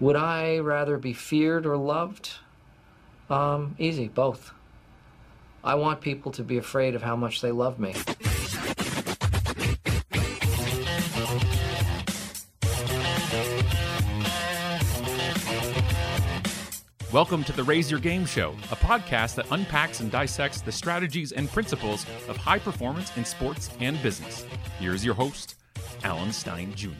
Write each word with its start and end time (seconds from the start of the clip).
Would 0.00 0.14
I 0.14 0.58
rather 0.58 0.96
be 0.96 1.12
feared 1.12 1.66
or 1.66 1.76
loved? 1.76 2.34
Um, 3.28 3.74
easy, 3.80 4.06
both. 4.06 4.52
I 5.64 5.74
want 5.74 6.00
people 6.00 6.30
to 6.32 6.44
be 6.44 6.56
afraid 6.56 6.94
of 6.94 7.02
how 7.02 7.16
much 7.16 7.40
they 7.40 7.50
love 7.50 7.80
me. 7.80 7.96
Welcome 17.12 17.42
to 17.42 17.52
the 17.52 17.64
Raise 17.64 17.90
Your 17.90 17.98
Game 17.98 18.24
Show, 18.24 18.50
a 18.70 18.76
podcast 18.76 19.34
that 19.34 19.50
unpacks 19.50 19.98
and 19.98 20.12
dissects 20.12 20.60
the 20.60 20.70
strategies 20.70 21.32
and 21.32 21.50
principles 21.50 22.06
of 22.28 22.36
high 22.36 22.60
performance 22.60 23.16
in 23.16 23.24
sports 23.24 23.70
and 23.80 24.00
business. 24.00 24.46
Here's 24.78 25.04
your 25.04 25.14
host, 25.14 25.56
Alan 26.04 26.32
Stein 26.32 26.72
Jr. 26.76 26.90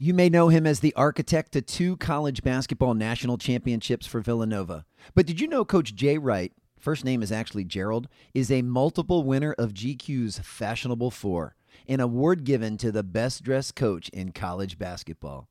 You 0.00 0.14
may 0.14 0.28
know 0.28 0.46
him 0.46 0.64
as 0.64 0.78
the 0.78 0.94
architect 0.94 1.50
to 1.52 1.60
two 1.60 1.96
college 1.96 2.44
basketball 2.44 2.94
national 2.94 3.36
championships 3.36 4.06
for 4.06 4.20
Villanova. 4.20 4.84
But 5.16 5.26
did 5.26 5.40
you 5.40 5.48
know 5.48 5.64
Coach 5.64 5.92
Jay 5.92 6.18
Wright, 6.18 6.52
first 6.78 7.04
name 7.04 7.20
is 7.20 7.32
actually 7.32 7.64
Gerald, 7.64 8.06
is 8.32 8.48
a 8.48 8.62
multiple 8.62 9.24
winner 9.24 9.56
of 9.58 9.74
GQ's 9.74 10.38
Fashionable 10.38 11.10
Four, 11.10 11.56
an 11.88 11.98
award 11.98 12.44
given 12.44 12.76
to 12.76 12.92
the 12.92 13.02
best 13.02 13.42
dressed 13.42 13.74
coach 13.74 14.08
in 14.10 14.30
college 14.30 14.78
basketball? 14.78 15.48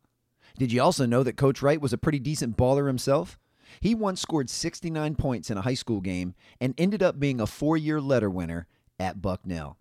Did 0.57 0.71
you 0.71 0.81
also 0.81 1.05
know 1.05 1.23
that 1.23 1.35
Coach 1.35 1.61
Wright 1.61 1.81
was 1.81 1.91
a 1.91 1.97
pretty 1.97 2.19
decent 2.19 2.55
baller 2.55 2.87
himself? 2.87 3.37
He 3.81 3.93
once 3.93 4.21
scored 4.21 4.49
69 4.49 5.15
points 5.15 5.51
in 5.51 5.57
a 5.57 5.63
high 5.63 5.73
school 5.73 5.99
game 5.99 6.35
and 6.61 6.73
ended 6.77 7.03
up 7.03 7.19
being 7.19 7.41
a 7.41 7.47
four 7.47 7.75
year 7.75 7.99
letter 7.99 8.29
winner 8.29 8.65
at 8.97 9.21
Bucknell. 9.21 9.77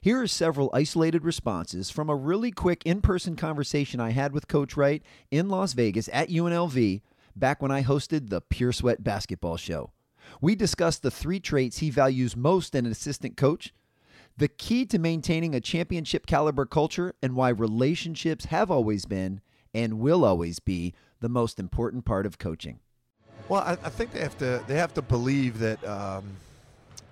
Here 0.00 0.20
are 0.20 0.26
several 0.26 0.70
isolated 0.72 1.24
responses 1.24 1.90
from 1.90 2.08
a 2.08 2.16
really 2.16 2.50
quick 2.50 2.84
in 2.84 3.00
person 3.00 3.36
conversation 3.36 4.00
I 4.00 4.10
had 4.10 4.32
with 4.32 4.48
Coach 4.48 4.76
Wright 4.76 5.02
in 5.30 5.48
Las 5.48 5.72
Vegas 5.72 6.08
at 6.12 6.28
UNLV 6.28 7.02
back 7.36 7.62
when 7.62 7.70
I 7.70 7.82
hosted 7.82 8.28
the 8.28 8.40
Pure 8.40 8.72
Sweat 8.72 9.04
Basketball 9.04 9.56
Show. 9.56 9.92
We 10.40 10.54
discussed 10.54 11.02
the 11.02 11.10
three 11.10 11.40
traits 11.40 11.78
he 11.78 11.90
values 11.90 12.36
most 12.36 12.74
in 12.74 12.86
an 12.86 12.92
assistant 12.92 13.36
coach, 13.36 13.74
the 14.36 14.48
key 14.48 14.86
to 14.86 14.98
maintaining 14.98 15.54
a 15.54 15.60
championship 15.60 16.26
caliber 16.26 16.66
culture, 16.66 17.14
and 17.22 17.34
why 17.34 17.50
relationships 17.50 18.46
have 18.46 18.70
always 18.70 19.04
been 19.04 19.40
and 19.74 19.98
will 19.98 20.24
always 20.24 20.60
be 20.60 20.94
the 21.20 21.28
most 21.28 21.58
important 21.58 22.04
part 22.04 22.26
of 22.26 22.38
coaching. 22.38 22.80
Well, 23.48 23.60
I, 23.62 23.72
I, 23.72 23.90
think 23.90 24.12
they 24.12 24.20
have 24.20 24.38
to 24.38 24.62
they 24.66 24.76
have 24.76 24.94
to 24.94 25.02
believe 25.02 25.58
that 25.58 25.84
um, 25.84 26.24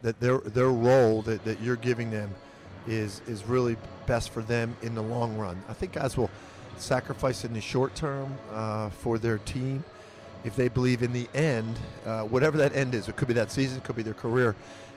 that 0.02 0.20
their 0.20 0.38
their 0.38 0.70
role 0.70 1.22
that, 1.22 1.44
that 1.44 1.60
you're 1.60 1.76
giving 1.76 2.10
them 2.10 2.30
is 2.88 3.22
is 3.26 3.44
really 3.44 3.76
best 4.06 4.30
for 4.30 4.42
them 4.42 4.76
in 4.82 4.94
the 4.94 5.02
long 5.02 5.36
run. 5.36 5.62
I 5.68 5.72
think 5.72 5.92
guys 5.92 6.16
will 6.16 6.30
sacrifice 6.76 7.44
in 7.44 7.52
the 7.52 7.60
short 7.60 7.94
term 7.94 8.36
uh, 8.52 8.90
for 8.90 9.18
their 9.18 9.38
team 9.38 9.84
if 10.44 10.54
they 10.56 10.68
believe 10.68 11.02
in 11.02 11.12
the 11.12 11.28
end, 11.34 11.76
uh, 12.06 12.22
whatever 12.22 12.56
that 12.58 12.74
end 12.74 12.94
is. 12.94 13.08
It 13.08 13.16
could 13.16 13.28
be 13.28 13.34
that 13.34 13.50
season, 13.50 13.78
it 13.78 13.84
could 13.84 13.96
be 13.96 14.02
their 14.02 14.14
career, 14.14 14.54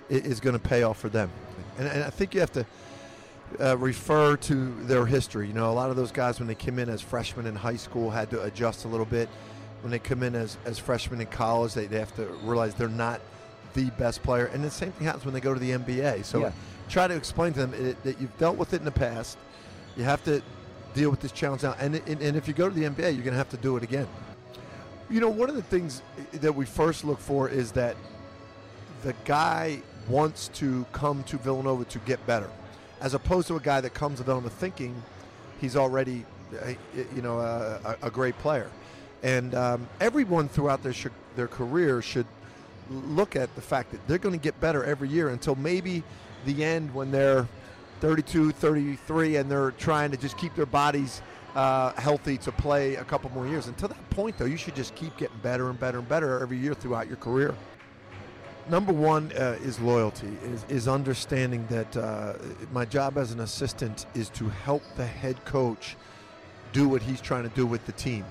it 0.10 0.26
is 0.26 0.40
going 0.40 0.54
to 0.54 0.62
pay 0.62 0.84
off 0.84 1.00
for 1.00 1.10
them. 1.10 1.32
And, 1.78 1.88
and 1.88 2.04
I 2.04 2.10
think 2.10 2.34
you 2.34 2.40
have 2.40 2.54
to. 2.54 2.66
Uh, 3.60 3.78
refer 3.78 4.38
to 4.38 4.74
their 4.86 5.06
history. 5.06 5.46
You 5.46 5.54
know, 5.54 5.70
a 5.70 5.74
lot 5.74 5.90
of 5.90 5.98
those 5.98 6.14
guys, 6.14 6.40
when 6.40 6.48
they 6.48 6.56
came 6.56 6.80
in 6.80 6.88
as 6.88 7.02
freshmen 7.02 7.46
in 7.46 7.54
high 7.54 7.76
school, 7.76 8.10
had 8.10 8.30
to 8.30 8.42
adjust 8.44 8.86
a 8.86 8.88
little 8.88 9.06
bit 9.06 9.28
when 9.82 9.92
they 9.92 10.00
come 10.00 10.24
in 10.24 10.36
as, 10.36 10.58
as 10.66 10.80
freshmen 10.80 11.22
in 11.22 11.28
college, 11.28 11.74
they, 11.74 11.88
they 11.88 12.00
have 12.00 12.16
to 12.16 12.26
realize 12.44 12.76
they're 12.76 12.88
not 12.88 13.20
the 13.74 13.90
best 13.92 14.24
player. 14.24 14.46
And 14.48 14.64
the 14.64 14.72
same 14.72 14.92
thing 14.92 15.06
happens 15.06 15.26
when 15.26 15.34
they 15.34 15.40
go 15.40 15.54
to 15.54 15.60
the 15.60 15.72
NBA. 15.72 16.26
So 16.26 16.42
yeah. 16.42 16.52
try 16.90 17.08
to 17.08 17.16
explain 17.16 17.54
to 17.54 17.66
them 17.66 17.74
it, 17.74 18.02
that 18.04 18.20
you've 18.20 18.38
dealt 18.38 18.58
with 18.58 18.74
it 18.74 18.78
in 18.78 18.86
the 18.86 18.92
past. 18.92 19.38
You 19.96 20.04
have 20.04 20.24
to 20.26 20.42
deal 20.94 21.10
with 21.10 21.20
this 21.20 21.32
challenge 21.32 21.64
now. 21.64 21.76
And, 21.80 21.96
and, 21.96 22.22
and 22.22 22.38
if 22.38 22.48
you 22.48 22.54
go 22.54 22.70
to 22.70 22.76
the 22.76 22.84
NBA, 22.84 23.14
you're 23.14 23.24
going 23.24 23.32
to 23.32 23.34
have 23.34 23.50
to 23.50 23.58
do 23.58 23.78
it 23.78 23.84
again. 23.84 24.08
You 25.10 25.20
know, 25.20 25.30
one 25.30 25.50
of 25.50 25.56
the 25.56 25.64
things 25.64 26.02
that 26.34 26.54
we 26.54 26.66
first 26.66 27.04
look 27.04 27.20
for 27.20 27.50
is 27.50 27.72
that 27.74 27.96
the 29.04 29.14
guy 29.26 29.82
wants 30.08 30.48
to 30.50 30.86
come 30.92 31.24
to 31.24 31.38
Villanova 31.38 31.86
to 31.86 32.00
get 32.00 32.26
better, 32.26 32.50
as 33.02 33.14
opposed 33.14 33.48
to 33.48 33.56
a 33.56 33.60
guy 33.60 33.82
that 33.82 33.94
comes 33.94 34.20
to 34.20 34.24
Villanova 34.24 34.50
thinking 34.50 35.02
he's 35.60 35.76
already, 35.76 36.26
uh, 36.62 36.74
you 37.16 37.22
know, 37.22 37.40
a, 37.40 37.98
a 38.04 38.10
great 38.10 38.38
player. 38.40 38.70
And 39.24 39.54
um, 39.54 39.88
everyone 40.00 40.48
throughout 40.48 40.82
their, 40.82 40.94
sh- 40.94 41.08
their 41.36 41.48
career 41.48 42.02
should 42.02 42.26
look 42.92 43.36
at 43.36 43.54
the 43.56 43.62
fact 43.62 43.92
that 43.92 44.06
they're 44.08 44.18
going 44.18 44.38
to 44.38 44.42
get 44.42 44.60
better 44.60 44.84
every 44.84 45.10
year 45.10 45.30
until 45.30 45.56
maybe 45.56 46.04
the 46.46 46.64
end 46.64 46.94
when 46.94 47.12
they're 47.12 47.48
32, 48.00 48.52
33, 48.52 49.38
and 49.38 49.50
they're 49.50 49.72
trying 49.72 50.12
to 50.12 50.18
just 50.18 50.38
keep 50.38 50.56
their 50.56 50.66
bodies 50.66 51.22
uh, 51.56 51.92
healthy 51.94 52.38
to 52.38 52.52
play 52.52 52.96
a 52.96 53.04
couple 53.04 53.30
more 53.32 53.48
years. 53.48 53.68
Until 53.68 53.90
that 53.90 54.10
point, 54.10 54.38
though, 54.38 54.46
you 54.46 54.58
should 54.58 54.76
just 54.76 54.96
keep 54.96 55.16
getting 55.18 55.38
better 55.44 55.70
and 55.70 55.80
better 55.80 56.00
and 56.00 56.10
better 56.10 56.40
every 56.40 56.58
year 56.58 56.74
throughout 56.74 57.08
your 57.08 57.18
career. 57.18 57.54
Number 58.70 58.94
one 58.94 59.32
uh, 59.34 59.58
is 59.64 59.80
loyalty, 59.80 60.38
is, 60.44 60.66
is 60.70 60.88
understanding 60.88 61.66
that 61.70 61.98
uh, 61.98 62.34
my 62.72 62.86
job 62.86 63.18
as 63.18 63.32
an 63.32 63.42
assistant 63.42 64.06
is 64.14 64.30
to 64.30 64.50
help 64.50 64.84
the 64.96 65.06
head 65.06 65.44
coach 65.46 65.98
do 66.72 66.88
what 66.88 67.02
he's 67.02 67.20
trying 67.20 67.44
to 67.44 67.56
do 67.56 67.66
with 67.66 67.86
the 67.86 67.92
team. 67.94 68.24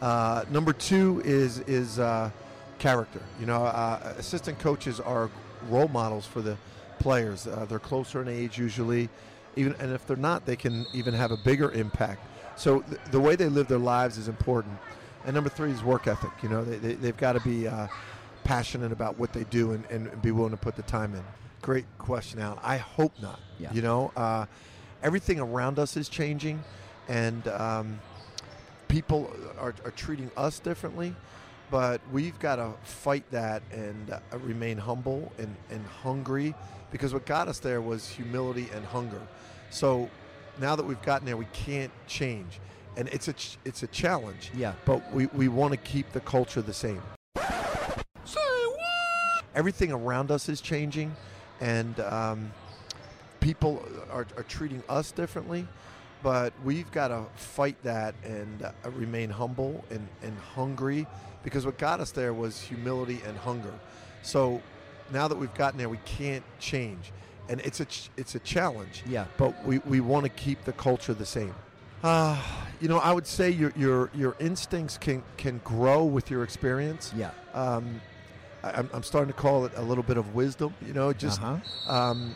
Uh, 0.00 0.44
number 0.50 0.72
two 0.72 1.22
is 1.24 1.60
is 1.60 1.98
uh, 1.98 2.30
character. 2.78 3.20
You 3.40 3.46
know, 3.46 3.64
uh, 3.64 4.14
assistant 4.18 4.58
coaches 4.58 5.00
are 5.00 5.30
role 5.68 5.88
models 5.88 6.26
for 6.26 6.40
the 6.40 6.56
players. 6.98 7.46
Uh, 7.46 7.66
they're 7.68 7.78
closer 7.78 8.22
in 8.22 8.28
age 8.28 8.58
usually, 8.58 9.08
even 9.56 9.74
and 9.78 9.92
if 9.92 10.06
they're 10.06 10.16
not, 10.16 10.46
they 10.46 10.56
can 10.56 10.86
even 10.92 11.14
have 11.14 11.30
a 11.30 11.36
bigger 11.36 11.70
impact. 11.72 12.20
So 12.56 12.80
th- 12.80 13.00
the 13.10 13.20
way 13.20 13.36
they 13.36 13.48
live 13.48 13.68
their 13.68 13.78
lives 13.78 14.18
is 14.18 14.28
important. 14.28 14.78
And 15.24 15.34
number 15.34 15.50
three 15.50 15.72
is 15.72 15.82
work 15.82 16.06
ethic. 16.06 16.30
You 16.42 16.48
know, 16.48 16.64
they, 16.64 16.94
they, 16.94 17.06
have 17.08 17.16
got 17.16 17.32
to 17.32 17.40
be 17.40 17.66
uh, 17.66 17.88
passionate 18.44 18.92
about 18.92 19.18
what 19.18 19.32
they 19.32 19.44
do 19.44 19.72
and, 19.72 19.84
and, 19.90 20.22
be 20.22 20.30
willing 20.30 20.52
to 20.52 20.56
put 20.56 20.76
the 20.76 20.82
time 20.82 21.14
in. 21.14 21.22
Great 21.62 21.84
question, 21.98 22.38
Alan. 22.38 22.58
I 22.62 22.76
hope 22.76 23.12
not. 23.20 23.40
Yeah. 23.58 23.72
You 23.72 23.82
know, 23.82 24.12
uh, 24.16 24.46
everything 25.02 25.40
around 25.40 25.78
us 25.80 25.96
is 25.96 26.08
changing, 26.08 26.62
and 27.08 27.48
um, 27.48 27.98
people 28.86 29.32
are, 29.58 29.74
are 29.84 29.90
treating 29.90 30.30
us 30.36 30.60
differently, 30.60 31.14
but 31.70 32.00
we've 32.12 32.38
got 32.38 32.56
to 32.56 32.72
fight 32.82 33.24
that 33.30 33.62
and 33.70 34.10
uh, 34.10 34.20
remain 34.38 34.78
humble 34.78 35.32
and, 35.38 35.54
and 35.70 35.84
hungry 35.86 36.54
because 36.90 37.12
what 37.12 37.26
got 37.26 37.48
us 37.48 37.58
there 37.58 37.80
was 37.80 38.08
humility 38.08 38.68
and 38.74 38.84
hunger. 38.84 39.20
So 39.70 40.08
now 40.60 40.76
that 40.76 40.84
we've 40.84 41.02
gotten 41.02 41.26
there, 41.26 41.36
we 41.36 41.46
can't 41.52 41.90
change. 42.06 42.60
And 42.96 43.08
it's 43.08 43.28
a, 43.28 43.32
ch- 43.34 43.58
it's 43.64 43.82
a 43.82 43.86
challenge. 43.88 44.50
Yeah. 44.54 44.72
But 44.84 45.12
we, 45.12 45.26
we 45.26 45.48
want 45.48 45.72
to 45.72 45.76
keep 45.76 46.12
the 46.12 46.20
culture 46.20 46.62
the 46.62 46.72
same. 46.72 47.02
Say 48.24 48.40
what? 48.40 49.44
Everything 49.54 49.92
around 49.92 50.30
us 50.30 50.48
is 50.48 50.60
changing, 50.60 51.14
and 51.60 51.98
um, 52.00 52.52
people 53.40 53.86
are, 54.10 54.26
are 54.36 54.42
treating 54.44 54.82
us 54.88 55.12
differently 55.12 55.66
but 56.22 56.52
we've 56.64 56.90
got 56.92 57.08
to 57.08 57.24
fight 57.36 57.76
that 57.82 58.14
and 58.24 58.62
uh, 58.62 58.72
remain 58.90 59.30
humble 59.30 59.84
and, 59.90 60.06
and 60.22 60.36
hungry 60.54 61.06
because 61.42 61.64
what 61.64 61.78
got 61.78 62.00
us 62.00 62.10
there 62.10 62.34
was 62.34 62.60
humility 62.60 63.20
and 63.26 63.36
hunger. 63.38 63.72
So 64.22 64.60
now 65.12 65.28
that 65.28 65.36
we've 65.36 65.54
gotten 65.54 65.78
there, 65.78 65.88
we 65.88 66.00
can't 66.04 66.44
change. 66.58 67.12
And 67.48 67.60
it's 67.60 67.78
a, 67.78 67.84
ch- 67.84 68.10
it's 68.16 68.34
a 68.34 68.40
challenge. 68.40 69.04
Yeah. 69.06 69.26
But 69.36 69.64
we, 69.64 69.78
we 69.78 70.00
want 70.00 70.24
to 70.24 70.30
keep 70.30 70.64
the 70.64 70.72
culture 70.72 71.14
the 71.14 71.26
same. 71.26 71.54
Uh, 72.02 72.40
you 72.80 72.88
know, 72.88 72.98
I 72.98 73.12
would 73.12 73.26
say 73.26 73.50
your, 73.50 73.72
your, 73.76 74.10
your 74.14 74.36
instincts 74.40 74.98
can, 74.98 75.22
can 75.36 75.60
grow 75.64 76.04
with 76.04 76.30
your 76.30 76.42
experience. 76.42 77.12
Yeah. 77.16 77.30
Um, 77.54 78.00
I, 78.62 78.84
am 78.92 79.02
starting 79.02 79.32
to 79.32 79.38
call 79.38 79.64
it 79.64 79.72
a 79.76 79.82
little 79.82 80.02
bit 80.02 80.16
of 80.16 80.34
wisdom, 80.34 80.74
you 80.84 80.92
know, 80.92 81.12
just 81.12 81.40
uh-huh. 81.40 81.92
um, 81.92 82.34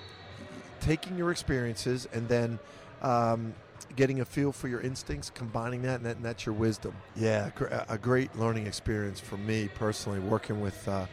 taking 0.81 1.19
your 1.19 1.31
experiences 1.31 2.09
and 2.13 2.29
then 2.29 2.59
um, 3.03 3.55
getting 3.97 4.21
a 4.21 4.25
feel 4.25 4.53
for 4.53 4.69
your 4.69 4.81
instincts, 4.81 5.31
combining 5.31 5.83
that, 5.83 5.97
and, 5.97 6.06
that, 6.06 6.17
and 6.17 6.25
that's 6.25 6.47
your 6.47 6.55
wisdom. 6.55 6.95
Yeah, 7.17 7.51
a 7.89 7.99
great 7.99 8.34
learning 8.37 8.66
experience 8.66 9.21
for 9.21 9.37
me 9.37 9.69
personally, 9.75 10.21
working 10.21 10.60
with 10.60 10.87
uh, 10.89 11.07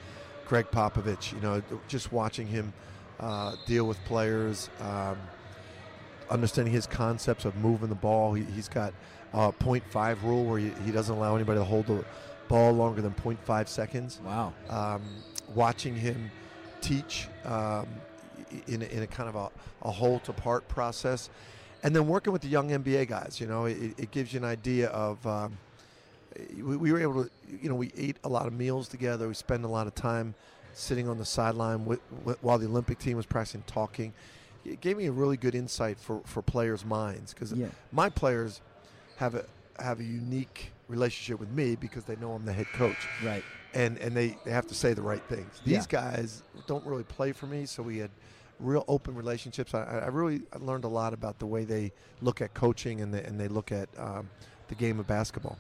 Gregg 0.46 0.68
Popovich. 0.72 1.34
You 1.34 1.42
know, 1.42 1.62
just 1.88 2.12
watching 2.12 2.48
him 2.48 2.74
uh, 3.20 3.56
deal 3.66 3.86
with 3.86 4.04
players, 4.06 4.70
um, 4.80 5.18
understanding 6.30 6.74
his 6.74 6.88
concepts 6.88 7.46
of 7.46 7.56
moving 7.58 7.90
the 7.90 7.96
ball. 7.96 8.34
He, 8.34 8.44
has 8.56 8.70
got 8.70 8.94
a 9.34 9.52
0.5 9.52 10.24
rule 10.24 10.46
where 10.46 10.60
he, 10.60 10.72
he, 10.86 10.92
doesn't 10.92 11.16
allow 11.16 11.36
anybody 11.36 11.60
to 11.60 11.66
hold 11.66 11.88
the 11.88 12.04
ball 12.48 12.72
longer 12.72 13.02
than 13.02 13.14
0.5 13.14 13.68
seconds. 13.68 14.22
Wow. 14.24 14.54
Um, 14.70 15.02
watching 15.54 15.96
him 15.96 16.32
teach 16.82 17.28
um, 17.44 17.88
in, 18.68 18.82
a, 18.82 18.86
in 18.86 19.04
a 19.04 19.08
kind 19.08 19.30
of 19.30 19.36
a, 19.36 19.50
a 19.82 19.92
whole 19.92 20.20
to 20.20 20.34
part 20.34 20.68
process 20.68 21.30
and 21.84 21.96
then 21.96 22.08
working 22.08 22.34
with 22.34 22.42
the 22.42 22.48
young 22.48 22.70
NBA 22.70 23.08
guys, 23.08 23.40
you 23.40 23.48
know, 23.48 23.66
it, 23.66 23.94
it 23.98 24.12
gives 24.12 24.34
you 24.34 24.40
an 24.40 24.46
idea 24.46 24.90
of. 24.90 25.26
Um, 25.26 25.58
we, 26.56 26.78
we, 26.78 26.92
were 26.92 27.02
able 27.02 27.24
to, 27.24 27.32
you 27.62 27.70
know, 27.70 27.76
we 27.76 27.92
ate 27.98 28.18
a 28.24 28.30
lot 28.30 28.46
of 28.46 28.54
meals 28.54 28.88
together. 28.88 29.28
We 29.28 29.34
spent 29.34 29.64
a 29.64 29.68
lot 29.68 29.88
of 29.88 29.96
time 29.96 30.36
sitting 30.74 31.10
on 31.10 31.18
the 31.18 31.26
sideline 31.26 31.86
with, 31.86 32.00
with, 32.24 32.42
while 32.44 32.60
the 32.60 32.68
Olympic 32.68 33.00
team 33.00 33.18
was 33.18 33.26
practicing, 33.26 33.64
talking. 33.66 34.14
It 34.64 34.82
gave 34.82 34.98
me 34.98 35.08
a 35.08 35.12
really 35.12 35.38
good 35.38 35.56
insight 35.56 35.98
for, 35.98 36.22
for 36.26 36.42
players' 36.42 36.86
minds 36.86 37.34
because 37.34 37.54
yeah. 37.54 37.68
my 37.92 38.10
players 38.10 38.62
have 39.18 39.36
a 39.36 39.46
have 39.80 40.00
a 40.00 40.04
unique 40.04 40.72
relationship 40.88 41.40
with 41.40 41.52
me 41.52 41.76
because 41.76 42.04
they 42.06 42.16
know 42.18 42.34
I'm 42.34 42.46
the 42.46 42.54
head 42.54 42.68
coach. 42.74 43.08
Right. 43.24 43.44
And 43.74 43.98
and 43.98 44.16
they, 44.16 44.38
they 44.44 44.52
have 44.52 44.68
to 44.68 44.76
say 44.76 44.94
the 44.94 45.02
right 45.02 45.22
things. 45.24 45.62
These 45.66 45.88
guys 45.88 46.44
don't 46.68 46.86
really 46.86 47.04
play 47.04 47.32
for 47.32 47.48
me, 47.48 47.66
so 47.66 47.84
we 47.84 47.98
had 47.98 48.10
real 48.60 48.84
open 48.88 49.16
relationships. 49.16 49.74
I, 49.74 49.84
I 49.84 50.08
really 50.08 50.42
learned 50.60 50.84
a 50.84 50.90
lot 50.90 51.14
about 51.14 51.40
the 51.40 51.46
way 51.46 51.64
they 51.64 51.92
look 52.22 52.42
at 52.42 52.54
coaching 52.54 53.02
and 53.02 53.14
they, 53.14 53.24
and 53.24 53.40
they 53.40 53.48
look 53.48 53.72
at 53.72 53.90
um, 53.98 54.30
the 54.68 54.76
game 54.76 55.00
of 55.00 55.08
basketball. 55.08 55.58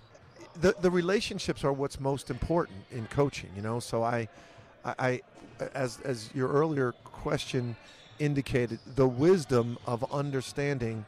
The, 0.61 0.75
the 0.81 0.89
relationships 0.89 1.63
are 1.63 1.73
what's 1.73 1.99
most 1.99 2.29
important 2.29 2.79
in 2.91 3.05
coaching, 3.07 3.49
you 3.55 3.61
know. 3.61 3.79
So 3.79 4.03
I, 4.03 4.27
I, 4.83 4.93
I 4.97 5.21
as 5.73 5.99
as 6.03 6.29
your 6.33 6.49
earlier 6.49 6.93
question 7.03 7.75
indicated, 8.19 8.79
the 8.95 9.07
wisdom 9.07 9.77
of 9.85 10.11
understanding 10.11 11.05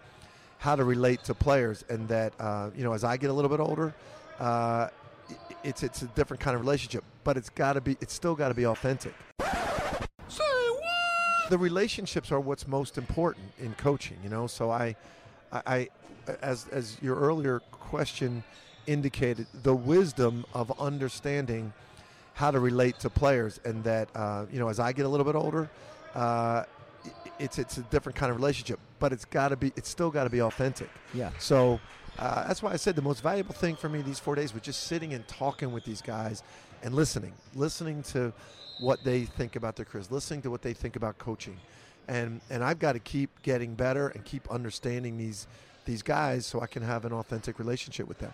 how 0.59 0.75
to 0.75 0.83
relate 0.83 1.23
to 1.23 1.33
players, 1.33 1.83
and 1.89 2.07
that 2.09 2.33
uh, 2.39 2.69
you 2.75 2.83
know, 2.83 2.93
as 2.93 3.03
I 3.03 3.17
get 3.17 3.29
a 3.29 3.33
little 3.33 3.49
bit 3.49 3.59
older, 3.59 3.93
uh, 4.39 4.89
it's 5.63 5.83
it's 5.83 6.01
a 6.01 6.07
different 6.07 6.41
kind 6.41 6.55
of 6.55 6.61
relationship, 6.61 7.03
but 7.23 7.37
it's 7.37 7.49
got 7.49 7.73
to 7.73 7.81
be, 7.81 7.97
it's 8.01 8.13
still 8.13 8.35
got 8.35 8.49
to 8.49 8.53
be 8.53 8.65
authentic. 8.65 9.13
The 11.49 11.57
relationships 11.57 12.31
are 12.31 12.39
what's 12.39 12.67
most 12.67 12.97
important 12.97 13.45
in 13.59 13.73
coaching, 13.73 14.17
you 14.23 14.29
know. 14.29 14.47
So 14.47 14.71
I, 14.71 14.95
I, 15.51 15.61
I 15.65 15.89
as 16.41 16.67
as 16.71 16.97
your 17.01 17.15
earlier 17.15 17.59
question 17.71 18.43
indicated, 18.87 19.47
the 19.63 19.75
wisdom 19.75 20.45
of 20.53 20.71
understanding 20.79 21.73
how 22.33 22.51
to 22.51 22.59
relate 22.59 22.99
to 22.99 23.09
players, 23.09 23.59
and 23.65 23.83
that 23.83 24.09
uh, 24.15 24.45
you 24.51 24.59
know, 24.59 24.69
as 24.69 24.79
I 24.79 24.93
get 24.93 25.05
a 25.05 25.09
little 25.09 25.25
bit 25.25 25.35
older, 25.35 25.69
uh, 26.15 26.63
it's 27.39 27.57
it's 27.57 27.77
a 27.77 27.81
different 27.83 28.15
kind 28.15 28.29
of 28.31 28.37
relationship, 28.37 28.79
but 28.99 29.11
it's 29.11 29.25
got 29.25 29.49
to 29.49 29.57
be, 29.57 29.73
it's 29.75 29.89
still 29.89 30.11
got 30.11 30.25
to 30.25 30.29
be 30.29 30.41
authentic. 30.41 30.89
Yeah. 31.13 31.31
So 31.39 31.79
uh, 32.17 32.47
that's 32.47 32.61
why 32.61 32.71
I 32.71 32.75
said 32.75 32.95
the 32.95 33.01
most 33.01 33.21
valuable 33.23 33.53
thing 33.53 33.75
for 33.75 33.89
me 33.89 34.01
these 34.01 34.19
four 34.19 34.35
days 34.35 34.53
was 34.53 34.61
just 34.61 34.83
sitting 34.83 35.13
and 35.13 35.27
talking 35.27 35.71
with 35.71 35.83
these 35.83 36.01
guys 36.01 36.43
and 36.83 36.93
listening, 36.93 37.33
listening 37.55 38.03
to 38.03 38.33
what 38.79 39.03
they 39.03 39.25
think 39.25 39.55
about 39.55 39.75
their 39.75 39.85
careers, 39.85 40.11
listening 40.11 40.41
to 40.43 40.51
what 40.51 40.61
they 40.61 40.73
think 40.73 40.95
about 40.95 41.17
coaching, 41.17 41.57
and 42.07 42.41
and 42.49 42.63
I've 42.63 42.79
got 42.79 42.93
to 42.93 42.99
keep 42.99 43.41
getting 43.41 43.75
better 43.75 44.09
and 44.09 44.23
keep 44.25 44.49
understanding 44.49 45.17
these 45.17 45.47
these 45.85 46.01
guys 46.01 46.45
so 46.45 46.61
I 46.61 46.67
can 46.67 46.83
have 46.83 47.05
an 47.05 47.13
authentic 47.13 47.59
relationship 47.59 48.07
with 48.07 48.19
them. 48.19 48.33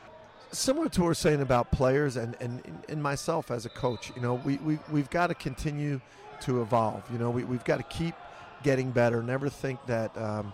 Similar 0.51 0.89
to 0.89 1.01
what 1.01 1.07
we're 1.07 1.13
saying 1.13 1.41
about 1.41 1.71
players 1.71 2.17
and, 2.17 2.35
and, 2.39 2.61
and 2.87 3.01
myself 3.01 3.49
as 3.49 3.65
a 3.65 3.69
coach, 3.69 4.11
you 4.15 4.21
know, 4.21 4.35
we, 4.35 4.57
we, 4.57 4.79
we've 4.91 5.09
got 5.09 5.27
to 5.27 5.33
continue 5.33 5.99
to 6.41 6.61
evolve. 6.61 7.03
You 7.11 7.17
know, 7.17 7.29
we, 7.29 7.43
we've 7.43 7.63
got 7.63 7.77
to 7.77 7.83
keep 7.83 8.15
getting 8.63 8.91
better. 8.91 9.23
Never 9.23 9.49
think 9.49 9.79
that 9.87 10.15
um, 10.17 10.53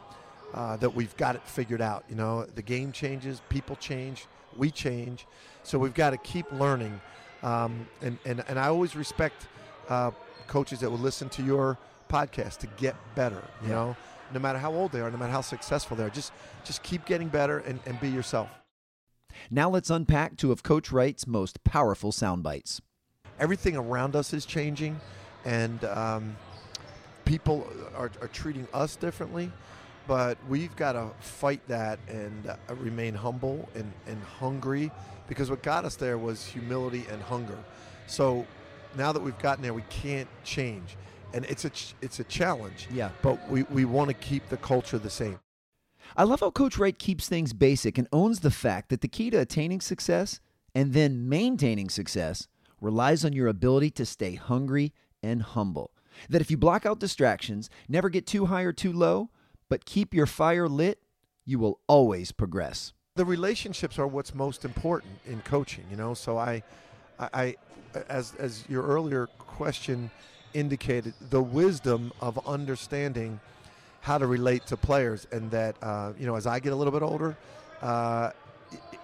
uh, 0.54 0.78
that 0.78 0.94
we've 0.94 1.16
got 1.18 1.36
it 1.36 1.42
figured 1.46 1.82
out. 1.82 2.04
You 2.10 2.16
know, 2.16 2.46
the 2.46 2.62
game 2.62 2.92
changes, 2.92 3.42
people 3.50 3.76
change, 3.76 4.28
we 4.58 4.70
change, 4.70 5.26
so 5.64 5.78
we've 5.80 5.94
got 5.94 6.12
to 6.12 6.18
keep 6.18 6.52
learning. 6.52 7.00
Um, 7.44 7.88
and, 8.02 8.18
and 8.26 8.44
and 8.48 8.60
I 8.60 8.68
always 8.68 8.96
respect 8.96 9.48
uh, 9.90 10.12
coaches 10.48 10.80
that 10.80 10.90
will 10.90 10.98
listen 11.00 11.30
to 11.30 11.44
your 11.44 11.78
podcast 12.10 12.58
to 12.60 12.68
get 12.78 12.96
better. 13.16 13.42
You 13.62 13.70
Yeah. 13.70 13.76
know, 13.76 13.96
no 14.34 14.40
matter 14.40 14.60
how 14.60 14.74
old 14.74 14.92
they 14.92 15.02
are, 15.02 15.10
no 15.12 15.18
matter 15.18 15.32
how 15.32 15.42
successful 15.42 15.98
they 15.98 16.04
are, 16.04 16.10
just 16.10 16.32
just 16.64 16.84
keep 16.84 17.06
getting 17.06 17.28
better 17.30 17.60
and, 17.60 17.80
and 17.86 18.00
be 18.00 18.10
yourself. 18.10 18.50
Now 19.50 19.70
let's 19.70 19.90
unpack 19.90 20.38
two 20.38 20.52
of 20.52 20.64
Coach 20.64 20.92
Wright's 20.92 21.26
most 21.26 21.64
powerful 21.64 22.12
sound 22.12 22.44
bites. 22.44 22.82
everything 23.40 23.76
around 23.76 24.16
us 24.16 24.34
is 24.34 24.46
changing, 24.46 25.00
and 25.46 25.84
um, 25.86 26.36
people 27.26 27.68
are, 27.96 28.12
are 28.22 28.28
treating 28.28 28.68
us 28.74 28.96
differently. 28.96 29.52
But 30.08 30.38
we've 30.50 30.76
got 30.76 30.94
to 30.94 31.10
fight 31.20 31.62
that 31.68 32.00
and 32.08 32.48
uh, 32.48 32.56
remain 32.76 33.14
humble 33.14 33.70
and, 33.76 33.92
and 34.08 34.22
hungry 34.24 34.92
because 35.28 35.50
what 35.50 35.62
got 35.64 35.86
us 35.86 35.96
there 35.96 36.18
was 36.18 36.46
humility 36.46 37.06
and 37.10 37.22
hunger. 37.22 37.58
So 38.08 38.46
now 38.98 39.12
that 39.12 39.22
we've 39.22 39.38
gotten 39.40 39.62
there, 39.64 39.74
we 39.74 39.84
can't 39.90 40.28
change. 40.44 40.96
And 41.34 41.46
it's 41.46 41.66
a, 41.66 41.70
ch- 41.70 41.96
it's 42.02 42.20
a 42.20 42.24
challenge, 42.26 42.88
Yeah. 42.92 43.10
but 43.22 43.50
we, 43.50 43.64
we 43.64 43.86
want 43.86 44.10
to 44.10 44.14
keep 44.14 44.50
the 44.50 44.58
culture 44.58 44.98
the 44.98 45.10
same. 45.10 45.40
I 46.18 46.24
love 46.24 46.42
how 46.42 46.52
Coach 46.52 46.78
Wright 46.78 46.98
keeps 46.98 47.30
things 47.30 47.54
basic 47.54 47.98
and 47.98 48.08
owns 48.12 48.42
the 48.42 48.52
fact 48.52 48.90
that 48.90 49.02
the 49.02 49.08
key 49.08 49.30
to 49.30 49.38
attaining 49.38 49.80
success 49.82 50.40
and 50.76 50.92
then 50.94 51.30
maintaining 51.30 51.90
success 51.90 52.48
relies 52.82 53.24
on 53.24 53.32
your 53.34 53.48
ability 53.48 53.92
to 53.92 54.06
stay 54.06 54.36
hungry 54.36 54.94
and 55.24 55.42
humble. 55.42 55.92
That 56.30 56.42
if 56.42 56.52
you 56.52 56.58
block 56.58 56.86
out 56.86 57.00
distractions, 57.00 57.70
never 57.88 58.10
get 58.10 58.26
too 58.28 58.48
high 58.48 58.64
or 58.64 58.74
too 58.74 58.92
low, 58.92 59.30
but 59.70 59.86
keep 59.86 60.14
your 60.14 60.26
fire 60.26 60.68
lit, 60.68 61.00
you 61.46 61.60
will 61.60 61.80
always 61.88 62.32
progress. 62.34 62.94
the 63.16 63.26
relationships 63.26 63.98
are 64.00 64.08
what's 64.08 64.34
most 64.36 64.64
important 64.66 65.14
in 65.26 65.42
coaching 65.42 65.84
you 65.92 65.98
know 65.98 66.14
so 66.14 66.38
i 66.38 66.64
i, 67.22 67.30
I 67.34 67.56
as 68.10 68.34
as 68.40 68.64
your 68.70 68.84
earlier 68.84 69.28
question 69.38 70.10
indicated 70.54 71.14
the 71.30 71.42
wisdom 71.42 72.12
of 72.22 72.46
understanding 72.48 73.40
how 74.02 74.18
to 74.18 74.26
relate 74.26 74.66
to 74.68 74.78
players 74.78 75.28
and 75.32 75.50
that 75.52 75.76
uh, 75.82 76.14
you 76.18 76.26
know 76.26 76.36
as 76.36 76.48
i 76.48 76.60
get 76.60 76.74
a 76.74 76.76
little 76.76 76.94
bit 76.94 77.04
older 77.04 77.38
uh, 77.82 78.32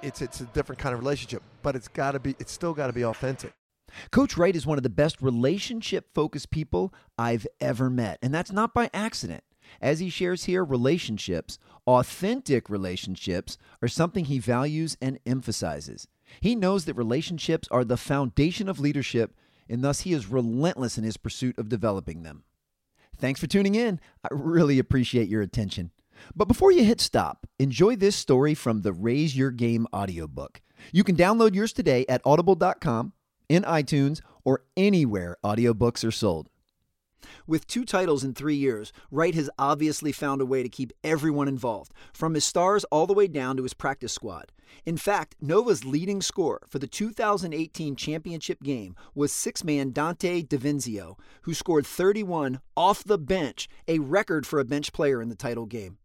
it's 0.02 0.22
it's 0.22 0.42
a 0.42 0.46
different 0.46 0.80
kind 0.80 0.94
of 0.94 1.00
relationship 1.00 1.42
but 1.62 1.76
it's 1.76 1.88
got 1.88 2.12
to 2.12 2.20
be 2.20 2.36
it's 2.40 2.52
still 2.52 2.74
got 2.74 2.88
to 2.88 2.94
be 2.94 3.04
authentic 3.04 3.54
Coach 4.12 4.36
Wright 4.36 4.56
is 4.56 4.66
one 4.66 4.78
of 4.78 4.84
the 4.84 4.90
best 4.90 5.22
relationship 5.22 6.14
focused 6.14 6.52
people 6.52 6.94
I've 7.18 7.48
ever 7.62 7.90
met, 7.90 8.20
and 8.22 8.34
that's 8.34 8.52
not 8.52 8.74
by 8.74 8.90
accident. 8.94 9.44
As 9.82 10.00
he 10.00 10.10
shares 10.10 10.46
here, 10.46 10.64
relationships, 10.64 11.58
authentic 11.86 12.70
relationships, 12.70 13.58
are 13.82 13.88
something 13.88 14.26
he 14.26 14.40
values 14.40 14.98
and 15.02 15.20
emphasizes. 15.26 16.08
He 16.42 16.56
knows 16.56 16.86
that 16.86 16.96
relationships 16.96 17.68
are 17.72 17.84
the 17.84 17.98
foundation 17.98 18.70
of 18.70 18.80
leadership, 18.80 19.36
and 19.70 19.84
thus 19.84 20.02
he 20.02 20.14
is 20.14 20.28
relentless 20.28 20.98
in 20.98 21.04
his 21.04 21.18
pursuit 21.18 21.58
of 21.58 21.70
developing 21.70 22.24
them. 22.24 22.44
Thanks 23.18 23.40
for 23.40 23.48
tuning 23.48 23.76
in. 23.76 24.00
I 24.24 24.28
really 24.32 24.80
appreciate 24.80 25.30
your 25.30 25.42
attention. 25.42 25.92
But 26.36 26.48
before 26.48 26.72
you 26.72 26.84
hit 26.84 27.02
stop, 27.02 27.48
enjoy 27.60 27.96
this 27.96 28.16
story 28.16 28.54
from 28.54 28.82
the 28.82 28.94
Raise 28.94 29.36
Your 29.36 29.52
Game 29.52 29.88
audiobook. 29.94 30.62
You 30.92 31.04
can 31.04 31.16
download 31.16 31.56
yours 31.56 31.74
today 31.74 32.06
at 32.08 32.22
audible.com, 32.26 33.14
in 33.50 33.64
iTunes, 33.64 34.22
or 34.44 34.64
anywhere 34.76 35.38
audiobooks 35.44 36.08
are 36.08 36.12
sold. 36.12 36.50
With 37.46 37.68
two 37.68 37.86
titles 37.86 38.24
in 38.24 38.34
three 38.34 38.56
years, 38.56 38.92
Wright 39.12 39.34
has 39.36 39.50
obviously 39.58 40.12
found 40.12 40.42
a 40.42 40.46
way 40.46 40.64
to 40.64 40.70
keep 40.70 40.94
everyone 41.04 41.48
involved, 41.48 41.94
from 42.14 42.34
his 42.34 42.46
stars 42.46 42.84
all 42.86 43.08
the 43.08 43.14
way 43.14 43.28
down 43.28 43.58
to 43.58 43.64
his 43.64 43.74
practice 43.74 44.14
squad. 44.14 44.52
In 44.86 44.98
fact, 44.98 45.36
Nova's 45.42 45.86
leading 45.86 46.22
scorer 46.22 46.62
for 46.68 46.80
the 46.80 46.88
2018 46.88 47.96
championship 47.96 48.62
game 48.62 48.96
was 49.16 49.32
six 49.32 49.64
man 49.64 49.92
Donte 49.92 50.48
DiVincenzo, 50.48 51.18
who 51.44 51.54
scored 51.54 51.88
31 51.88 52.60
off 52.76 53.04
the 53.04 53.18
bench, 53.18 53.68
a 53.88 54.00
record 54.00 54.46
for 54.46 54.60
a 54.60 54.66
bench 54.66 54.94
player 54.94 55.22
in 55.22 55.30
the 55.30 55.36
title 55.36 55.66
game. 55.66 55.98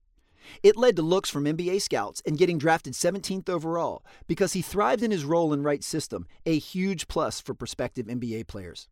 It 0.63 0.77
led 0.77 0.97
to 0.97 1.03
looks 1.03 1.31
from 1.31 1.45
NBA 1.45 1.83
scouts 1.83 2.23
and 2.27 2.39
getting 2.39 2.59
drafted 2.59 2.95
17th 2.95 3.49
overall 3.49 4.05
because 4.27 4.53
he 4.55 4.63
thrived 4.63 5.03
in 5.03 5.11
his 5.11 5.25
role 5.25 5.53
in 5.53 5.63
Wright's 5.63 5.87
system, 5.87 6.27
a 6.45 6.59
huge 6.59 7.09
plus 7.09 7.41
for 7.41 7.55
prospective 7.55 8.07
NBA 8.07 8.47
players. 8.47 8.89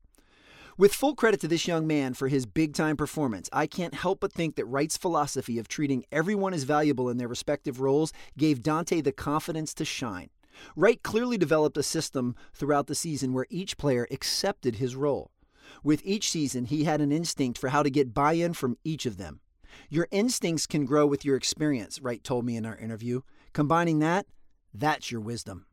With 0.80 0.94
full 0.94 1.14
credit 1.14 1.40
to 1.40 1.48
this 1.48 1.68
young 1.68 1.86
man 1.86 2.14
for 2.14 2.28
his 2.28 2.46
big 2.46 2.72
time 2.72 2.96
performance, 2.96 3.50
I 3.52 3.66
can't 3.66 3.92
help 3.92 4.20
but 4.20 4.32
think 4.32 4.56
that 4.56 4.64
Wright's 4.64 4.96
philosophy 4.96 5.58
of 5.58 5.68
treating 5.68 6.06
everyone 6.10 6.54
as 6.54 6.62
valuable 6.62 7.10
in 7.10 7.18
their 7.18 7.28
respective 7.28 7.82
roles 7.82 8.14
gave 8.38 8.62
Donte 8.62 9.04
the 9.04 9.12
confidence 9.12 9.74
to 9.74 9.84
shine. 9.84 10.30
Wright 10.74 11.02
clearly 11.02 11.36
developed 11.36 11.76
a 11.76 11.82
system 11.82 12.34
throughout 12.54 12.86
the 12.86 12.94
season 12.94 13.34
where 13.34 13.44
each 13.50 13.76
player 13.76 14.08
accepted 14.10 14.76
his 14.76 14.96
role. 14.96 15.32
With 15.84 16.00
each 16.02 16.30
season, 16.30 16.64
he 16.64 16.84
had 16.84 17.02
an 17.02 17.12
instinct 17.12 17.58
for 17.58 17.68
how 17.68 17.82
to 17.82 17.90
get 17.90 18.14
buy 18.14 18.32
in 18.32 18.54
from 18.54 18.78
each 18.82 19.04
of 19.04 19.18
them. 19.18 19.40
Your 19.90 20.08
instincts 20.10 20.66
can 20.66 20.86
grow 20.86 21.06
with 21.06 21.26
your 21.26 21.36
experience, 21.36 22.00
Wright 22.00 22.24
told 22.24 22.46
me 22.46 22.56
in 22.56 22.64
our 22.64 22.78
interview. 22.78 23.20
Combining 23.52 23.98
that, 23.98 24.24
that's 24.72 25.10
your 25.10 25.20
wisdom. 25.20 25.66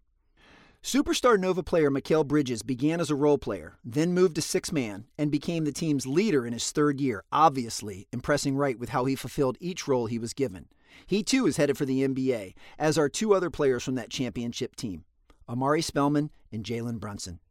Superstar 0.88 1.38
Nova 1.38 1.64
player 1.64 1.92
Mikal 1.92 2.26
Bridges 2.26 2.64
began 2.64 3.02
as 3.02 3.12
a 3.12 3.16
role 3.16 3.38
player, 3.38 3.78
then 3.84 4.14
moved 4.14 4.36
to 4.36 4.42
six 4.42 4.72
man, 4.72 5.04
and 5.18 5.30
became 5.30 5.66
the 5.66 5.74
team's 5.74 6.08
leader 6.08 6.48
in 6.48 6.54
his 6.54 6.72
third 6.72 7.02
year, 7.02 7.26
obviously 7.30 8.08
impressing 8.14 8.56
Wright 8.56 8.80
with 8.80 8.88
how 8.88 9.04
he 9.04 9.14
fulfilled 9.14 9.58
each 9.60 9.86
role 9.86 10.06
he 10.06 10.18
was 10.18 10.32
given. 10.32 10.68
He 11.06 11.24
too 11.24 11.46
is 11.46 11.58
headed 11.58 11.78
for 11.78 11.84
the 11.84 12.08
NBA, 12.08 12.54
as 12.80 12.98
are 12.98 13.10
two 13.10 13.34
other 13.34 13.50
players 13.50 13.84
from 13.84 13.96
that 13.96 14.10
championship 14.10 14.78
team 14.78 15.04
Omari 15.50 15.82
Spellman 15.82 16.32
and 16.54 16.64
Jalen 16.64 17.02
Brunson. 17.02 17.42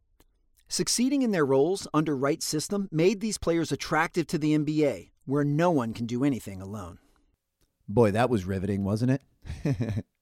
Succeeding 0.67 1.21
in 1.21 1.29
their 1.29 1.45
roles 1.45 1.87
under 1.93 2.17
Wright's 2.17 2.43
system 2.43 2.89
made 2.91 3.21
these 3.21 3.37
players 3.37 3.71
attractive 3.71 4.25
to 4.27 4.39
the 4.39 4.57
NBA, 4.57 5.11
where 5.27 5.43
no 5.43 5.69
one 5.69 5.93
can 5.93 6.07
do 6.07 6.23
anything 6.23 6.59
alone. 6.59 6.97
Boy, 7.87 8.09
that 8.09 8.31
was 8.31 8.45
riveting, 8.45 8.83
wasn't 8.83 9.11
it? 9.11 10.05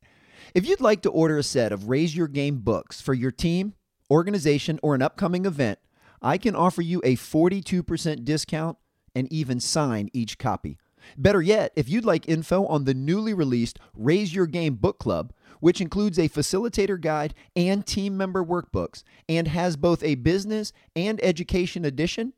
if 0.53 0.67
you'd 0.67 0.81
like 0.81 1.01
to 1.01 1.09
order 1.09 1.37
a 1.37 1.43
set 1.43 1.71
of 1.71 1.89
Raise 1.89 2.15
Your 2.15 2.27
Game 2.27 2.57
books 2.57 3.01
for 3.01 3.13
your 3.13 3.31
team, 3.31 3.73
organization, 4.09 4.79
or 4.83 4.95
an 4.95 5.01
upcoming 5.01 5.45
event, 5.45 5.79
I 6.21 6.37
can 6.37 6.55
offer 6.55 6.81
you 6.81 7.01
a 7.03 7.15
42% 7.15 8.25
discount 8.25 8.77
and 9.13 9.31
even 9.31 9.59
sign 9.59 10.09
each 10.13 10.37
copy. 10.37 10.77
Better 11.17 11.41
yet, 11.41 11.71
if 11.75 11.87
you'd 11.87 12.05
like 12.05 12.27
info 12.27 12.65
on 12.65 12.85
the 12.85 12.93
newly 12.93 13.33
released 13.33 13.79
Raise 13.95 14.33
Your 14.33 14.47
Game 14.47 14.75
Book 14.75 14.99
Club, 14.99 15.33
which 15.59 15.81
includes 15.81 16.17
a 16.17 16.29
facilitator 16.29 16.99
guide 16.99 17.33
and 17.55 17.85
team 17.85 18.17
member 18.17 18.43
workbooks 18.43 19.03
and 19.29 19.47
has 19.47 19.77
both 19.77 20.03
a 20.03 20.15
business 20.15 20.73
and 20.95 21.23
education 21.23 21.85
edition, 21.85 22.33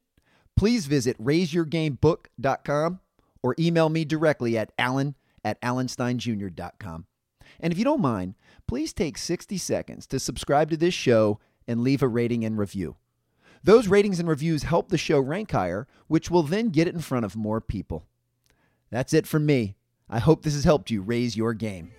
please 0.55 0.85
visit 0.85 1.21
raiseyourgamebook.com 1.23 2.99
or 3.43 3.55
email 3.59 3.89
me 3.89 4.05
directly 4.05 4.57
at 4.57 4.71
alan 4.77 5.15
at 5.43 5.61
alansteinjr.com. 5.61 7.05
And 7.59 7.73
if 7.73 7.79
you 7.79 7.85
don't 7.85 8.01
mind, 8.01 8.35
please 8.67 8.93
take 8.93 9.17
60 9.17 9.57
seconds 9.57 10.07
to 10.07 10.19
subscribe 10.19 10.69
to 10.69 10.77
this 10.77 10.93
show 10.93 11.39
and 11.67 11.81
leave 11.81 12.01
a 12.01 12.07
rating 12.07 12.45
and 12.45 12.57
review. 12.57 12.95
Those 13.63 13.87
ratings 13.87 14.19
and 14.19 14.29
reviews 14.29 14.63
help 14.63 14.89
the 14.89 14.97
show 14.97 15.19
rank 15.19 15.51
higher, 15.51 15.87
which 16.07 16.31
will 16.31 16.43
then 16.43 16.69
get 16.69 16.87
it 16.87 16.95
in 16.95 17.01
front 17.01 17.25
of 17.25 17.35
more 17.35 17.59
people. 17.59 18.05
That's 18.89 19.13
it 19.13 19.27
from 19.27 19.45
me. 19.45 19.75
I 20.09 20.19
hope 20.19 20.43
this 20.43 20.53
has 20.53 20.63
helped 20.63 20.89
you 20.89 21.01
raise 21.01 21.35
your 21.35 21.53
game. 21.53 21.91